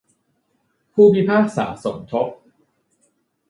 [0.93, 2.27] ผู้พิพากษาสมทบ